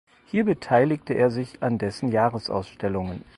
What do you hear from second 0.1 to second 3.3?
Hier beteiligte er sich an dessen Jahresausstellungen.